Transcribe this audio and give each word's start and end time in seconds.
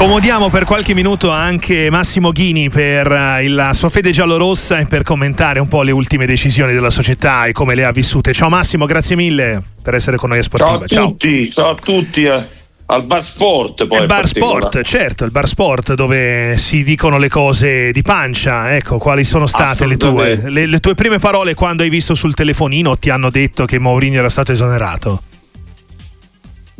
Scomodiamo 0.00 0.48
per 0.48 0.64
qualche 0.64 0.94
minuto 0.94 1.28
anche 1.28 1.90
Massimo 1.90 2.32
Ghini 2.32 2.70
per 2.70 3.06
uh, 3.06 3.46
la 3.48 3.74
sua 3.74 3.90
fede 3.90 4.12
giallorossa 4.12 4.78
e 4.78 4.86
per 4.86 5.02
commentare 5.02 5.60
un 5.60 5.68
po' 5.68 5.82
le 5.82 5.90
ultime 5.90 6.24
decisioni 6.24 6.72
della 6.72 6.88
società 6.88 7.44
e 7.44 7.52
come 7.52 7.74
le 7.74 7.84
ha 7.84 7.90
vissute. 7.90 8.32
Ciao 8.32 8.48
Massimo, 8.48 8.86
grazie 8.86 9.14
mille 9.14 9.62
per 9.82 9.92
essere 9.92 10.16
con 10.16 10.30
noi 10.30 10.38
a 10.38 10.42
Sportiva. 10.42 10.86
Ciao 10.86 11.04
a 11.04 11.06
tutti, 11.08 11.50
ciao, 11.50 11.64
ciao 11.64 11.72
a 11.72 11.74
tutti. 11.74 12.24
Eh, 12.24 12.48
al 12.86 13.04
bar 13.04 13.22
sport 13.22 13.86
poi. 13.86 14.00
Il 14.00 14.06
bar 14.06 14.26
sport, 14.26 14.82
certo, 14.84 15.26
il 15.26 15.30
bar 15.32 15.46
sport 15.46 15.92
dove 15.92 16.54
si 16.56 16.82
dicono 16.82 17.18
le 17.18 17.28
cose 17.28 17.92
di 17.92 18.00
pancia. 18.00 18.74
Ecco, 18.74 18.96
quali 18.96 19.22
sono 19.22 19.44
state 19.44 19.84
le 19.84 19.98
tue, 19.98 20.40
le, 20.46 20.64
le 20.64 20.80
tue 20.80 20.94
prime 20.94 21.18
parole 21.18 21.52
quando 21.52 21.82
hai 21.82 21.90
visto 21.90 22.14
sul 22.14 22.32
telefonino 22.32 22.96
ti 22.96 23.10
hanno 23.10 23.28
detto 23.28 23.66
che 23.66 23.78
Mourinho 23.78 24.16
era 24.16 24.30
stato 24.30 24.50
esonerato? 24.52 25.24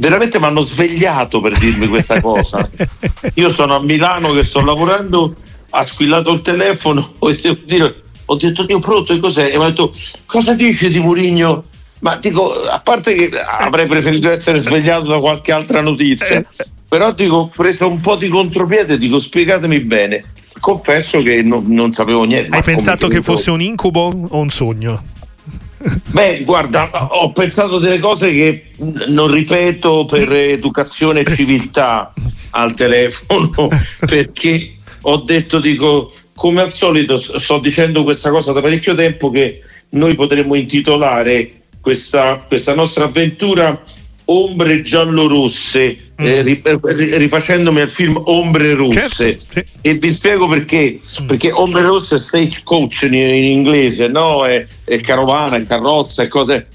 Veramente 0.01 0.41
mi 0.41 0.46
hanno 0.46 0.62
svegliato 0.62 1.41
per 1.41 1.57
dirmi 1.57 1.87
questa 1.87 2.21
cosa. 2.23 2.69
Io 3.35 3.49
sono 3.50 3.77
a 3.77 3.82
Milano 3.82 4.32
che 4.32 4.43
sto 4.43 4.64
lavorando, 4.64 5.36
ha 5.71 5.85
squillato 5.85 6.32
il 6.32 6.41
telefono 6.41 7.13
e 7.21 7.39
devo 7.41 7.58
dire, 7.64 8.03
ho 8.25 8.35
detto 8.35 8.64
Dio 8.64 8.81
pronto 8.81 9.13
e 9.13 9.21
cos'è? 9.21 9.53
E 9.53 9.58
mi 9.58 9.64
ha 9.64 9.68
detto 9.68 9.94
cosa 10.27 10.55
dici 10.55 10.89
di 10.89 11.00
Murigno? 11.00 11.64
Ma 12.00 12.17
dico, 12.17 12.50
a 12.50 12.81
parte 12.81 13.14
che 13.14 13.31
avrei 13.39 13.86
preferito 13.86 14.31
essere 14.31 14.58
svegliato 14.58 15.07
da 15.07 15.21
qualche 15.21 15.53
altra 15.53 15.82
notizia, 15.82 16.43
però 16.89 17.13
dico, 17.13 17.35
ho 17.35 17.50
preso 17.55 17.86
un 17.86 18.00
po' 18.00 18.17
di 18.17 18.29
contropiede, 18.29 18.96
dico 18.96 19.21
spiegatemi 19.21 19.80
bene. 19.80 20.25
Confesso 20.58 21.21
che 21.21 21.43
no, 21.43 21.63
non 21.64 21.93
sapevo 21.93 22.25
niente. 22.25 22.57
Hai 22.57 22.63
pensato 22.63 23.07
che 23.08 23.21
fosse 23.21 23.50
un 23.50 23.61
incubo 23.61 24.29
o 24.30 24.39
un 24.39 24.49
sogno? 24.49 25.03
Beh, 26.12 26.43
guarda, 26.44 26.90
ho 27.11 27.32
pensato 27.32 27.79
delle 27.79 27.98
cose 27.98 28.30
che 28.30 28.64
non 29.08 29.30
ripeto 29.32 30.04
per 30.04 30.30
educazione 30.30 31.21
e 31.21 31.36
civiltà 31.36 32.12
al 32.50 32.75
telefono, 32.75 33.69
perché 34.05 34.74
ho 35.02 35.16
detto, 35.19 35.58
dico, 35.58 36.12
come 36.34 36.61
al 36.61 36.72
solito 36.72 37.16
sto 37.16 37.58
dicendo 37.58 38.02
questa 38.02 38.30
cosa 38.30 38.52
da 38.52 38.60
parecchio 38.60 38.94
tempo 38.94 39.30
che 39.30 39.62
noi 39.90 40.14
potremmo 40.14 40.55
intitolare 40.55 41.50
questa, 41.80 42.44
questa 42.46 42.74
nostra 42.74 43.05
avventura 43.05 43.83
ombre 44.27 44.83
giallo-rosse, 44.83 46.09
mm. 46.20 46.24
eh, 46.24 47.18
rifacendomi 47.18 47.80
al 47.80 47.88
film 47.88 48.20
Ombre 48.24 48.74
Rosse. 48.74 49.38
Certo, 49.38 49.44
sì. 49.52 49.64
E 49.80 49.94
vi 49.94 50.10
spiego 50.10 50.46
perché. 50.48 51.00
Mm. 51.22 51.27
Perché 51.27 51.50
Ombre 51.52 51.82
Rosse 51.82 52.16
è 52.16 52.18
stage 52.18 52.60
coach 52.64 53.02
in, 53.02 53.14
in 53.14 53.44
inglese, 53.44 54.08
no? 54.08 54.44
È, 54.44 54.64
è, 54.84 55.00
carovana, 55.00 55.56
è 55.56 55.66
carrozza, 55.66 56.22
è 56.22 56.28
cose. 56.28 56.68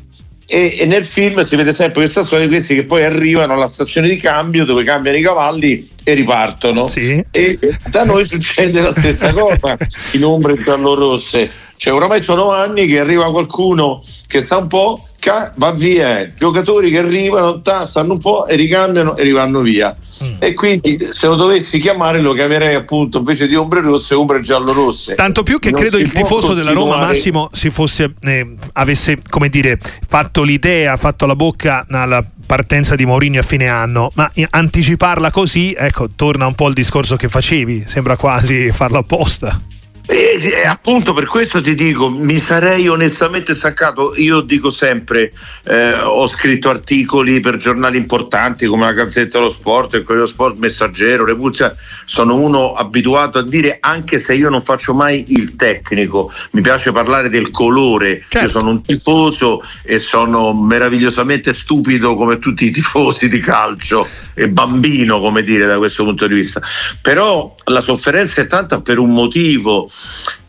E, 0.47 0.77
e, 0.79 0.85
nel 0.85 1.05
film 1.05 1.43
si 1.45 1.55
vede 1.55 1.73
sempre 1.73 2.03
questa 2.03 2.23
storia 2.23 2.45
di 2.45 2.55
questi 2.55 2.75
che 2.75 2.85
poi 2.85 3.03
arrivano 3.03 3.53
alla 3.53 3.67
stazione 3.67 4.07
di 4.07 4.17
cambio 4.17 4.63
dove 4.63 4.83
cambiano 4.83 5.17
i 5.17 5.21
cavalli 5.21 5.89
e 6.03 6.13
ripartono. 6.13 6.87
Sì. 6.87 7.23
E 7.31 7.57
da 7.87 8.03
noi 8.03 8.27
succede 8.27 8.80
la 8.80 8.91
stessa 8.91 9.33
cosa 9.33 9.77
in 10.13 10.23
ombre 10.23 10.57
giallo-rosse. 10.57 11.49
Cioè, 11.77 11.93
oramai 11.93 12.21
sono 12.23 12.52
anni 12.52 12.85
che 12.85 12.99
arriva 12.99 13.30
qualcuno 13.31 14.03
che 14.27 14.41
sta 14.41 14.57
un 14.57 14.67
po' 14.67 15.07
va 15.55 15.71
via, 15.71 16.31
giocatori 16.35 16.91
che 16.91 16.99
arrivano, 16.99 17.61
stanno 17.85 18.13
un 18.13 18.19
po' 18.19 18.47
e 18.47 18.55
ricambiano 18.55 19.15
e 19.15 19.23
rivanno 19.23 19.61
via. 19.61 19.95
Mm. 20.23 20.35
E 20.39 20.53
quindi 20.53 21.07
se 21.11 21.27
lo 21.27 21.35
dovessi 21.35 21.79
chiamare 21.79 22.21
lo 22.21 22.33
chiamerei 22.33 22.75
appunto 22.75 23.17
invece 23.17 23.47
di 23.47 23.55
ombre 23.55 23.81
rosse, 23.81 24.13
ombre 24.13 24.41
giallo-rosse. 24.41 25.15
Tanto 25.15 25.43
più 25.43 25.59
che 25.59 25.71
non 25.71 25.79
credo 25.79 25.97
il 25.97 26.11
tifoso 26.11 26.53
della 26.53 26.71
Roma 26.71 26.97
Massimo 26.97 27.49
si 27.51 27.69
fosse, 27.69 28.13
eh, 28.21 28.55
avesse 28.73 29.17
come 29.29 29.49
dire, 29.49 29.79
fatto 30.07 30.43
l'idea, 30.43 30.95
fatto 30.95 31.25
la 31.25 31.35
bocca 31.35 31.85
alla 31.89 32.23
partenza 32.45 32.95
di 32.95 33.05
Mourinho 33.05 33.39
a 33.39 33.43
fine 33.43 33.67
anno, 33.67 34.11
ma 34.15 34.31
anticiparla 34.49 35.31
così, 35.31 35.73
ecco, 35.77 36.09
torna 36.15 36.45
un 36.45 36.53
po' 36.53 36.67
il 36.67 36.73
discorso 36.73 37.15
che 37.15 37.27
facevi, 37.27 37.85
sembra 37.87 38.15
quasi 38.15 38.71
farlo 38.71 38.99
apposta. 38.99 39.59
E, 40.08 40.39
e, 40.39 40.66
appunto 40.66 41.14
per 41.14 41.25
questo 41.25 41.61
ti 41.61 41.73
dico, 41.73 42.09
mi 42.09 42.39
sarei 42.39 42.88
onestamente 42.88 43.56
staccato. 43.56 44.14
Io 44.17 44.42
dico 44.42 44.71
sempre, 44.71 45.33
eh, 45.64 45.93
ho 45.93 46.27
scritto 46.27 46.70
articoli 46.70 47.39
per 47.39 47.58
giornali 47.58 47.98
importanti 47.98 48.67
come 48.67 48.86
la 48.86 48.94
Gazzetta 48.94 49.39
dello 49.39 49.52
Sport, 49.52 49.95
il 49.95 50.04
Corriere 50.04 50.27
Sport, 50.27 50.58
Messaggero, 50.58 51.26
Repulsa. 51.26 51.76
Sono 52.05 52.36
uno 52.36 52.73
abituato 52.73 53.39
a 53.39 53.44
dire, 53.44 53.77
anche 53.80 54.20
se 54.20 54.36
io 54.36 54.49
non 54.49 54.64
faccio 54.64 54.94
mai 54.94 55.26
il 55.30 55.55
tecnico, 55.55 56.32
mi 56.52 56.61
piace 56.61 56.92
parlare 56.92 57.30
del 57.30 57.49
colore. 57.49 58.26
Certo. 58.30 58.45
Io 58.45 58.49
sono 58.49 58.70
un 58.70 58.83
tifoso 58.83 59.64
e 59.82 59.98
sono 59.98 60.54
meravigliosamente 60.54 61.54
stupido 61.54 62.15
come 62.15 62.38
tutti 62.38 62.65
i 62.65 62.71
tifosi 62.71 63.27
di 63.27 63.39
calcio 63.39 64.08
e 64.36 64.49
bambino, 64.49 65.20
come 65.20 65.42
dire, 65.42 65.65
da 65.65 65.77
questo 65.77 66.04
punto 66.04 66.27
di 66.27 66.36
vista. 66.36 66.61
Però 67.02 67.55
la 67.65 67.82
sofferenza 67.82 68.42
è 68.42 68.48
tanta 68.48 68.82
per 68.82 68.99
un 68.99 69.11
motivo 69.11 69.89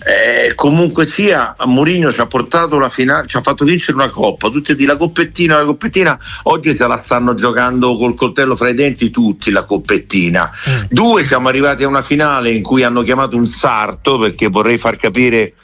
eh, 0.09 0.55
comunque 0.55 1.05
sia, 1.05 1.57
Mourinho 1.65 2.13
ci 2.13 2.21
ha 2.21 2.27
portato 2.27 2.79
la 2.79 2.89
finale, 2.89 3.27
ci 3.27 3.37
ha 3.37 3.43
fatto 3.43 3.65
vincere 3.65 3.95
una 3.95 4.11
coppa. 4.11 4.49
Tutti 4.51 4.77
di 4.77 4.85
la 4.85 4.97
coppettina, 4.97 5.59
la 5.59 5.65
coppettina. 5.65 6.17
Oggi 6.45 6.77
se 6.77 6.87
la 6.87 6.97
stanno 6.97 7.35
giocando 7.35 7.97
col 7.97 8.15
coltello 8.15 8.55
fra 8.55 8.69
i 8.69 8.75
denti 8.75 9.11
tutti 9.11 9.51
la 9.51 9.65
coppettina. 9.65 10.49
Mm. 10.71 10.83
Due 10.91 11.27
siamo 11.27 11.49
arrivati 11.49 11.83
a 11.83 11.89
una 11.89 12.03
finale 12.03 12.53
in 12.53 12.63
cui 12.63 12.85
hanno 12.85 13.03
chiamato 13.03 13.37
un 13.37 13.47
sarto 13.47 14.19
perché 14.19 14.47
vorrei 14.47 14.79
far 14.79 14.97
capire 14.97 15.55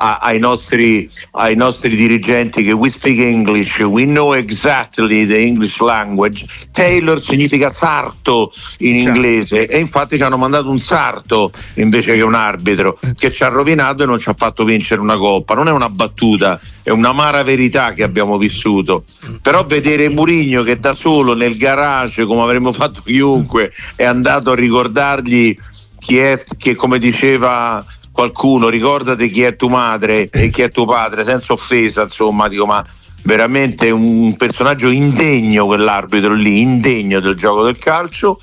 ai 0.00 0.38
nostri, 0.38 1.08
ai 1.32 1.54
nostri 1.54 1.94
dirigenti 1.94 2.62
che 2.62 2.72
we 2.72 2.90
speak 2.90 3.18
English, 3.18 3.80
we 3.80 4.04
know 4.04 4.32
exactly 4.32 5.26
the 5.26 5.38
English 5.38 5.78
language. 5.78 6.46
Taylor 6.72 7.22
significa 7.22 7.70
sarto 7.72 8.52
in 8.78 8.96
inglese 8.96 9.66
e 9.66 9.78
infatti 9.78 10.16
ci 10.16 10.22
hanno 10.22 10.38
mandato 10.38 10.70
un 10.70 10.78
sarto 10.78 11.52
invece 11.74 12.14
che 12.14 12.22
un 12.22 12.34
arbitro 12.34 12.98
che 13.16 13.30
ci 13.30 13.42
ha 13.42 13.48
rovinato 13.48 14.02
e 14.02 14.06
non 14.06 14.18
ci 14.18 14.30
ha 14.30 14.34
fatto 14.34 14.64
vincere 14.64 15.00
una 15.02 15.18
coppa. 15.18 15.54
Non 15.54 15.68
è 15.68 15.70
una 15.70 15.90
battuta, 15.90 16.58
è 16.82 16.90
un'amara 16.90 17.42
verità 17.42 17.92
che 17.92 18.02
abbiamo 18.02 18.38
vissuto. 18.38 19.04
Però 19.42 19.66
vedere 19.66 20.08
Murigno 20.08 20.62
che 20.62 20.80
da 20.80 20.94
solo 20.94 21.34
nel 21.34 21.56
garage, 21.56 22.24
come 22.24 22.40
avremmo 22.40 22.72
fatto 22.72 23.02
chiunque, 23.04 23.70
è 23.96 24.04
andato 24.04 24.52
a 24.52 24.54
ricordargli 24.54 25.56
chi 25.98 26.16
è, 26.16 26.42
che 26.56 26.74
come 26.74 26.98
diceva 26.98 27.84
qualcuno 28.20 28.68
ricordati 28.68 29.30
chi 29.30 29.42
è 29.44 29.56
tua 29.56 29.70
madre 29.70 30.28
e 30.28 30.50
chi 30.50 30.60
è 30.60 30.70
tuo 30.70 30.84
padre, 30.84 31.24
senza 31.24 31.54
offesa, 31.54 32.02
insomma, 32.02 32.48
dico 32.48 32.66
ma 32.66 32.84
veramente 33.22 33.88
un 33.90 34.36
personaggio 34.36 34.90
indegno 34.90 35.64
quell'arbitro 35.64 36.34
lì, 36.34 36.60
indegno 36.60 37.20
del 37.20 37.34
gioco 37.34 37.64
del 37.64 37.78
calcio. 37.78 38.38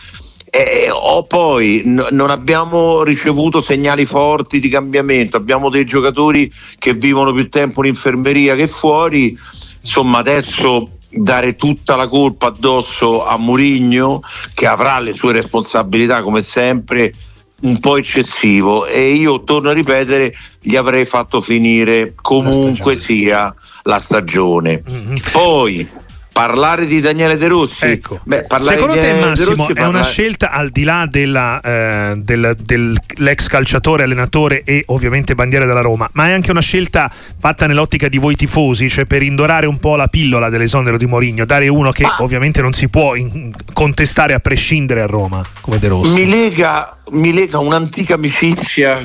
E, 0.49 0.89
o 0.91 1.25
poi 1.25 1.83
n- 1.85 2.07
non 2.09 2.31
abbiamo 2.31 3.03
ricevuto 3.03 3.61
segnali 3.61 4.05
forti 4.05 4.59
di 4.59 4.67
cambiamento, 4.67 5.37
abbiamo 5.37 5.69
dei 5.69 5.85
giocatori 5.85 6.51
che 6.79 6.95
vivono 6.95 7.31
più 7.31 7.47
tempo 7.47 7.83
in 7.83 7.89
infermeria 7.89 8.55
che 8.55 8.67
fuori, 8.67 9.37
insomma 9.79 10.17
adesso 10.17 10.89
dare 11.09 11.55
tutta 11.55 11.95
la 11.95 12.07
colpa 12.07 12.47
addosso 12.47 13.23
a 13.23 13.37
Murigno 13.37 14.21
che 14.55 14.65
avrà 14.65 14.99
le 14.99 15.13
sue 15.13 15.33
responsabilità 15.33 16.23
come 16.23 16.41
sempre 16.41 17.13
un 17.61 17.79
po' 17.79 17.97
eccessivo 17.97 18.85
e 18.85 19.13
io 19.13 19.43
torno 19.43 19.69
a 19.69 19.73
ripetere 19.73 20.33
gli 20.61 20.75
avrei 20.75 21.05
fatto 21.05 21.41
finire 21.41 22.13
comunque 22.15 22.95
la 22.95 23.01
sia 23.01 23.55
la 23.83 23.99
stagione 23.99 24.83
mm-hmm. 24.87 25.15
poi 25.31 25.89
parlare 26.37 26.85
di 26.85 27.01
Daniele 27.01 27.35
De 27.35 27.47
Rossi 27.47 27.85
ecco. 27.85 28.19
Beh, 28.23 28.45
secondo 28.47 28.93
te 28.93 29.13
Massimo 29.19 29.69
è 29.69 29.73
parla... 29.73 29.89
una 29.89 30.03
scelta 30.03 30.51
al 30.51 30.69
di 30.69 30.83
là 30.83 31.07
della, 31.09 31.59
eh, 31.61 32.13
del, 32.17 32.55
dell'ex 32.61 33.47
calciatore 33.47 34.03
allenatore 34.03 34.61
e 34.63 34.83
ovviamente 34.87 35.33
bandiera 35.33 35.65
della 35.65 35.81
Roma 35.81 36.07
ma 36.13 36.27
è 36.27 36.33
anche 36.33 36.51
una 36.51 36.61
scelta 36.61 37.11
fatta 37.39 37.65
nell'ottica 37.65 38.07
di 38.07 38.19
voi 38.19 38.35
tifosi 38.35 38.87
cioè 38.87 39.05
per 39.05 39.23
indorare 39.23 39.65
un 39.65 39.79
po' 39.79 39.95
la 39.95 40.07
pillola 40.07 40.49
dell'esonero 40.49 40.95
di 40.97 41.07
Mourinho 41.07 41.43
dare 41.43 41.67
uno 41.69 41.91
che 41.91 42.03
ah. 42.03 42.17
ovviamente 42.19 42.61
non 42.61 42.73
si 42.73 42.87
può 42.87 43.15
in- 43.15 43.51
contestare 43.73 44.35
a 44.35 44.39
prescindere 44.39 45.01
a 45.01 45.07
Roma 45.07 45.43
come 45.61 45.79
De 45.79 45.87
Rossi 45.87 46.11
mi 46.11 46.29
lega, 46.29 46.99
mi 47.13 47.33
lega 47.33 47.57
un'antica 47.57 48.13
amicizia 48.13 48.99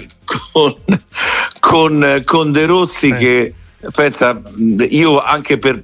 con, 0.53 0.75
con, 1.61 2.23
con 2.27 2.53
De 2.53 2.67
Rossi 2.67 3.09
eh. 3.09 3.17
che 3.17 3.55
pensa 3.91 4.39
io 4.91 5.19
anche 5.19 5.57
per 5.57 5.83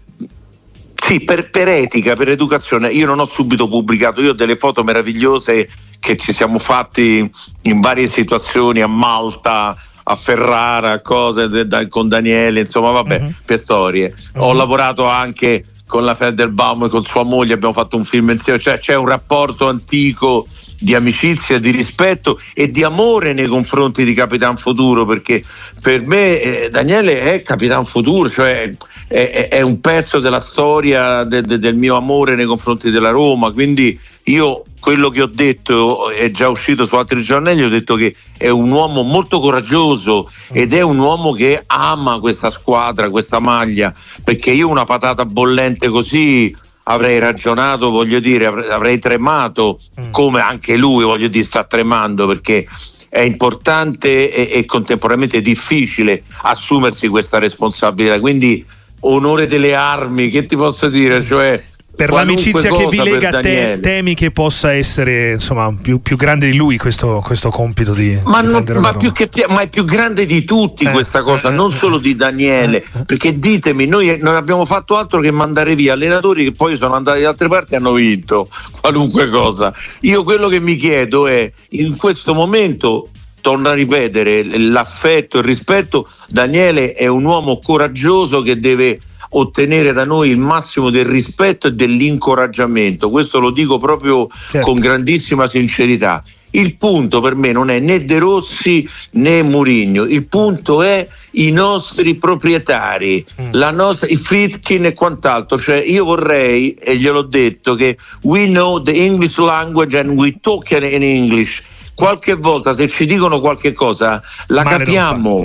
sì, 1.09 1.25
per, 1.25 1.49
per, 1.49 1.69
etica, 1.69 2.15
per 2.15 2.29
educazione, 2.29 2.89
io 2.89 3.07
non 3.07 3.19
ho 3.19 3.25
subito 3.25 3.67
pubblicato, 3.67 4.21
io 4.21 4.31
ho 4.31 4.35
delle 4.35 4.57
foto 4.57 4.85
meravigliose 4.85 5.67
che 5.99 6.17
ci 6.19 6.35
siamo 6.35 6.59
fatti 6.59 7.29
in 7.63 7.81
varie 7.81 8.11
situazioni 8.11 8.83
a 8.83 8.87
Malta, 8.87 9.75
a 10.03 10.15
Ferrara, 10.17 11.01
cose 11.01 11.49
de, 11.49 11.67
da, 11.67 11.89
con 11.89 12.09
Daniele, 12.09 12.61
insomma 12.61 12.91
vabbè, 12.91 13.21
uh-huh. 13.21 13.35
per 13.43 13.59
storie. 13.59 14.15
Uh-huh. 14.35 14.45
Ho 14.45 14.53
lavorato 14.53 15.07
anche 15.07 15.65
con 15.89 16.05
la 16.05 16.15
Felderbaum 16.15 16.85
e 16.85 16.89
con 16.89 17.05
sua 17.05 17.25
moglie, 17.25 17.55
abbiamo 17.55 17.75
fatto 17.75 17.97
un 17.97 18.05
film 18.05 18.31
insieme, 18.31 18.61
cioè 18.61 18.79
c'è 18.79 18.95
un 18.95 19.07
rapporto 19.07 19.67
antico 19.67 20.47
di 20.79 20.95
amicizia, 20.95 21.59
di 21.59 21.71
rispetto 21.71 22.39
e 22.55 22.71
di 22.71 22.85
amore 22.85 23.33
nei 23.33 23.47
confronti 23.47 24.05
di 24.05 24.15
Capitan 24.15 24.57
Futuro, 24.57 25.05
perché 25.05 25.43
per 25.81 26.07
me 26.07 26.41
eh, 26.41 26.71
Daniele 26.71 27.23
è 27.23 27.43
Capitan 27.43 27.85
Futuro, 27.85 28.31
cioè 28.31 28.71
è, 29.09 29.49
è, 29.51 29.61
un 29.63 29.81
pezzo 29.81 30.21
della 30.21 30.41
storia 30.41 31.25
de, 31.25 31.43
de, 31.43 31.59
del 31.59 31.75
mio 31.75 31.97
amore 31.97 32.37
nei 32.37 32.47
confronti 32.47 32.91
della 32.91 33.11
Roma, 33.11 33.51
quindi 33.51 33.99
io 34.29 34.65
quello 34.81 35.11
che 35.11 35.23
ho 35.23 35.31
detto 35.31 36.11
è 36.11 36.31
già 36.31 36.49
uscito 36.49 36.87
su 36.87 36.95
altri 36.95 37.23
giornali, 37.23 37.63
ho 37.63 37.69
detto 37.69 37.95
che 37.95 38.15
è 38.37 38.49
un 38.49 38.71
uomo 38.71 39.03
molto 39.03 39.41
coraggioso 39.41 40.31
ed 40.53 40.73
è 40.73 40.83
un 40.83 40.99
uomo 40.99 41.33
che 41.33 41.63
ama 41.67 42.19
questa 42.21 42.51
squadra, 42.51 43.11
questa 43.11 43.41
maglia, 43.41 43.93
perché 44.23 44.51
io 44.51 44.69
una 44.69 44.85
patata 44.85 45.25
bollente 45.25 45.89
così 45.89 46.55
avrei 46.85 47.19
ragionato, 47.19 47.91
voglio 47.91 48.19
dire, 48.19 48.47
avrei 48.47 48.99
tremato, 48.99 49.79
mm. 50.01 50.11
come 50.11 50.41
anche 50.41 50.77
lui, 50.77 51.05
voglio 51.05 51.29
dire, 51.29 51.45
sta 51.45 51.65
tremando 51.65 52.27
perché 52.27 52.67
è 53.11 53.21
importante 53.21 54.33
e, 54.33 54.59
e 54.59 54.65
contemporaneamente 54.65 55.41
difficile 55.41 56.23
assumersi 56.43 57.09
questa 57.09 57.39
responsabilità. 57.39 58.19
Quindi 58.21 58.65
onore 59.01 59.47
delle 59.47 59.75
armi, 59.75 60.29
che 60.29 60.47
ti 60.47 60.57
posso 60.57 60.89
dire? 60.89 61.25
Cioè, 61.25 61.63
per 61.99 62.13
l'amicizia 62.13 62.71
che 62.71 62.87
vi 62.87 63.03
lega 63.03 63.31
a 63.31 63.41
te, 63.41 63.81
temi 63.83 64.15
che 64.15 64.31
possa 64.31 64.73
essere 64.73 65.33
insomma, 65.33 65.75
più, 65.83 66.01
più 66.01 66.17
grande 66.17 66.49
di 66.49 66.57
lui 66.57 66.79
questo, 66.79 67.21
questo 67.25 67.51
compito 67.51 67.93
di. 67.93 68.17
Ma, 68.23 68.41
di 68.41 68.53
non, 68.53 68.65
ma, 68.79 68.95
più 68.95 69.11
che, 69.11 69.29
ma, 69.49 69.63
è 69.63 69.69
più 69.69 69.85
grande 69.85 70.25
di 70.25 70.45
tutti 70.45 70.85
eh, 70.85 70.91
questa 70.93 71.23
cosa, 71.23 71.49
eh, 71.49 71.53
non 71.53 71.73
eh, 71.73 71.77
solo 71.77 71.99
di 71.99 72.15
Daniele. 72.15 72.77
Eh, 72.77 72.99
eh. 73.01 73.05
perché 73.05 73.37
ditemi, 73.37 73.87
noi 73.87 74.17
non 74.21 74.37
abbiamo 74.37 74.65
fatto 74.65 74.97
altro 74.97 75.19
che 75.19 75.33
mandare 75.33 75.75
via 75.75 75.95
allenatori 75.95 76.45
che 76.45 76.53
poi 76.53 76.77
sono 76.77 76.95
andati 76.95 77.23
da 77.23 77.31
altre 77.31 77.49
parti 77.49 77.73
e 77.73 77.77
hanno 77.79 77.95
vinto 77.95 78.49
qualunque 78.81 79.29
cosa. 79.29 79.75
Io 80.03 80.23
quello 80.23 80.47
che 80.47 80.61
mi 80.61 80.77
chiedo 80.77 81.27
è 81.27 81.51
in 81.71 81.97
questo 81.97 82.33
momento 82.33 83.09
torno 83.41 83.71
a 83.71 83.75
ripetere, 83.75 84.45
l'affetto, 84.57 85.39
il 85.39 85.45
rispetto, 85.45 86.09
Daniele 86.29 86.93
è 86.93 87.09
un 87.09 87.25
uomo 87.25 87.59
coraggioso 87.59 88.41
che 88.43 88.61
deve 88.61 89.01
ottenere 89.31 89.93
da 89.93 90.05
noi 90.05 90.31
il 90.31 90.39
massimo 90.39 90.91
del 90.91 91.05
rispetto 91.05 91.67
e 91.67 91.73
dell'incoraggiamento. 91.73 93.11
Questo 93.11 93.39
lo 93.39 93.51
dico 93.51 93.79
proprio 93.79 94.29
certo. 94.51 94.71
con 94.71 94.79
grandissima 94.79 95.49
sincerità. 95.49 96.23
Il 96.51 96.77
punto 96.77 97.21
per 97.21 97.35
me 97.35 97.53
non 97.53 97.69
è 97.69 97.79
né 97.79 98.07
De 98.07 98.19
Rossi 98.19 98.89
né 99.13 99.43
Murigno, 99.43 100.05
il 100.05 100.27
punto 100.27 100.83
è 100.83 101.07
i 101.33 101.51
nostri 101.51 102.15
proprietari, 102.15 103.25
mm. 103.43 103.49
la 103.53 103.71
nostra, 103.71 104.07
i 104.09 104.17
Fritkin 104.17 104.87
e 104.87 104.95
quant'altro. 104.95 105.59
Cioè 105.59 105.77
io 105.77 106.07
vorrei, 106.07 106.73
e 106.73 106.97
gliel'ho 106.97 107.23
detto, 107.23 107.75
che 107.75 107.99
we 108.23 108.47
know 108.47 108.83
the 108.83 108.93
English 108.93 109.37
language 109.37 109.99
and 109.99 110.11
we 110.11 110.39
talk 110.41 110.71
in 110.71 111.03
English 111.03 111.63
qualche 111.99 112.35
volta 112.35 112.77
se 112.77 112.87
ci 112.87 113.07
dicono 113.07 113.41
qualche 113.41 113.73
cosa 113.73 114.23
la 114.47 114.63
Male 114.63 114.85
capiamo. 114.85 115.45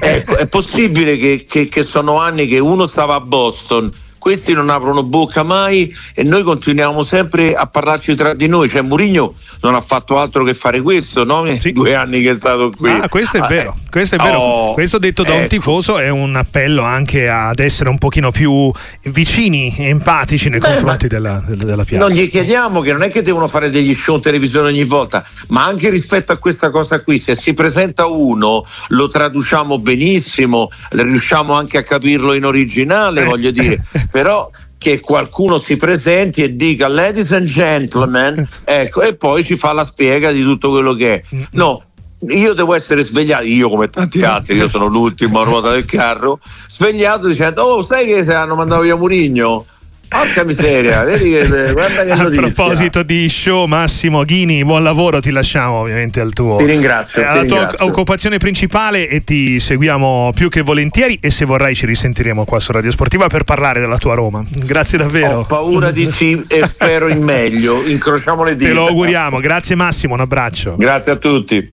ecco, 0.00 0.36
è 0.36 0.46
possibile 0.46 1.16
che, 1.16 1.46
che, 1.48 1.68
che 1.68 1.82
sono 1.82 2.18
anni 2.20 2.46
che 2.46 2.58
uno 2.58 2.86
stava 2.86 3.14
a 3.14 3.20
Boston 3.20 3.90
questi 4.24 4.54
non 4.54 4.70
aprono 4.70 5.02
bocca 5.02 5.42
mai 5.42 5.94
e 6.14 6.22
noi 6.22 6.42
continuiamo 6.42 7.04
sempre 7.04 7.52
a 7.52 7.66
parlarci 7.66 8.14
tra 8.14 8.32
di 8.32 8.46
noi. 8.46 8.70
Cioè 8.70 8.80
Murigno 8.80 9.34
non 9.60 9.74
ha 9.74 9.82
fatto 9.82 10.18
altro 10.18 10.44
che 10.44 10.54
fare 10.54 10.80
questo, 10.80 11.24
no? 11.24 11.44
Sì. 11.58 11.72
Due 11.72 11.94
anni 11.94 12.22
che 12.22 12.30
è 12.30 12.34
stato 12.34 12.72
qui. 12.74 12.90
Ah, 12.90 13.06
questo 13.10 13.36
è 13.36 13.40
ah, 13.40 13.46
vero, 13.46 13.76
eh. 13.76 13.90
questo 13.90 14.14
è 14.14 14.18
vero. 14.18 14.38
Oh, 14.38 14.72
questo 14.72 14.96
detto 14.96 15.24
da 15.24 15.32
ecco. 15.32 15.42
un 15.42 15.48
tifoso 15.48 15.98
è 15.98 16.08
un 16.08 16.36
appello 16.36 16.82
anche 16.82 17.28
ad 17.28 17.58
essere 17.58 17.90
un 17.90 17.98
pochino 17.98 18.30
più 18.30 18.72
vicini 19.02 19.74
e 19.76 19.88
empatici 19.88 20.48
nei 20.48 20.58
Beh, 20.58 20.68
confronti 20.68 21.06
della, 21.06 21.42
della, 21.46 21.84
piazza. 21.84 22.06
Non 22.06 22.16
gli 22.16 22.26
chiediamo 22.30 22.80
che 22.80 22.92
non 22.92 23.02
è 23.02 23.10
che 23.10 23.20
devono 23.20 23.46
fare 23.46 23.68
degli 23.68 23.92
show 23.92 24.16
in 24.16 24.22
televisione 24.22 24.68
ogni 24.68 24.84
volta, 24.84 25.22
ma 25.48 25.66
anche 25.66 25.90
rispetto 25.90 26.32
a 26.32 26.38
questa 26.38 26.70
cosa 26.70 27.02
qui, 27.02 27.18
se 27.18 27.36
si 27.36 27.52
presenta 27.52 28.06
uno 28.06 28.64
lo 28.88 29.08
traduciamo 29.10 29.78
benissimo, 29.80 30.70
riusciamo 30.92 31.52
anche 31.52 31.76
a 31.76 31.82
capirlo 31.82 32.32
in 32.32 32.46
originale, 32.46 33.20
eh. 33.20 33.24
voglio 33.24 33.50
dire. 33.50 33.82
però 34.14 34.48
che 34.78 35.00
qualcuno 35.00 35.58
si 35.58 35.76
presenti 35.76 36.44
e 36.44 36.54
dica 36.54 36.86
ladies 36.86 37.32
and 37.32 37.48
gentlemen, 37.48 38.46
ecco, 38.62 39.02
e 39.02 39.16
poi 39.16 39.44
ci 39.44 39.56
fa 39.56 39.72
la 39.72 39.82
spiega 39.82 40.30
di 40.30 40.40
tutto 40.44 40.70
quello 40.70 40.94
che 40.94 41.14
è. 41.14 41.46
No, 41.50 41.82
io 42.28 42.52
devo 42.52 42.74
essere 42.74 43.02
svegliato, 43.02 43.42
io 43.42 43.68
come 43.68 43.90
tanti 43.90 44.22
altri, 44.22 44.56
io 44.56 44.68
sono 44.68 44.86
l'ultimo 44.86 45.40
a 45.40 45.42
ruota 45.42 45.72
del 45.72 45.84
carro, 45.84 46.38
svegliato 46.68 47.26
dicendo, 47.26 47.64
oh 47.64 47.84
sai 47.84 48.06
che 48.06 48.22
se 48.22 48.34
hanno 48.34 48.54
mandato 48.54 48.82
via 48.82 48.94
Murigno? 48.94 49.66
Porca 50.14 50.44
miseria, 50.44 51.02
vedi 51.02 51.30
che 51.32 51.72
guarda 51.72 52.04
che 52.04 52.10
A 52.12 52.30
proposito 52.30 53.02
di 53.02 53.28
show, 53.28 53.66
Massimo 53.66 54.22
Ghini, 54.24 54.64
buon 54.64 54.84
lavoro, 54.84 55.18
ti 55.20 55.30
lasciamo 55.32 55.80
ovviamente 55.80 56.20
al 56.20 56.32
tuo. 56.32 56.56
Ti 56.56 56.64
ringrazio. 56.66 57.20
Eh, 57.20 57.24
alla 57.24 57.40
ti 57.40 57.48
tua 57.48 57.58
ringrazio. 57.58 57.86
occupazione 57.86 58.38
principale 58.38 59.08
e 59.08 59.24
ti 59.24 59.58
seguiamo 59.58 60.32
più 60.34 60.48
che 60.48 60.62
volentieri. 60.62 61.18
E 61.20 61.30
se 61.30 61.44
vorrai, 61.44 61.74
ci 61.74 61.84
risentiremo 61.86 62.44
qua 62.44 62.60
su 62.60 62.70
Radio 62.70 62.92
Sportiva 62.92 63.26
per 63.26 63.42
parlare 63.42 63.80
della 63.80 63.98
tua 63.98 64.14
Roma. 64.14 64.42
Grazie 64.48 64.98
davvero. 64.98 65.38
Ho 65.40 65.44
paura 65.44 65.90
di 65.90 66.08
sì 66.16 66.40
e 66.48 66.64
spero 66.68 67.08
in 67.08 67.22
meglio. 67.22 67.82
Incrociamo 67.84 68.44
le 68.44 68.54
dita. 68.56 68.68
Te 68.68 68.74
lo 68.74 68.86
auguriamo. 68.86 69.40
Grazie, 69.40 69.74
Massimo. 69.74 70.14
Un 70.14 70.20
abbraccio. 70.20 70.76
Grazie 70.78 71.12
a 71.12 71.16
tutti. 71.16 71.72